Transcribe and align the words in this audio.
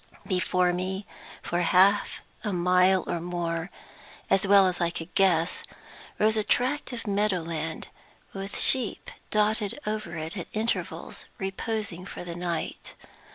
Before 0.25 0.73
me, 0.73 1.05
for 1.43 1.61
half 1.61 2.21
a 2.43 2.51
mile 2.51 3.03
or 3.07 3.19
more 3.21 3.69
(as 4.31 4.47
well 4.47 4.65
as 4.65 4.81
I 4.81 4.89
could 4.89 5.13
guess), 5.13 5.61
rose 6.17 6.35
a 6.35 6.43
tract 6.43 6.91
of 6.91 7.05
meadow 7.05 7.43
land, 7.43 7.89
with 8.33 8.59
sheep 8.59 9.11
dotted 9.29 9.79
over 9.85 10.17
it 10.17 10.35
at 10.35 10.47
intervals 10.53 11.25
reposing 11.37 12.07
for 12.07 12.23
the 12.23 12.33
night. 12.33 12.95